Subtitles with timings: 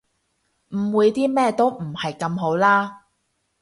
[0.71, 3.03] 誤會啲咩都唔係咁好啦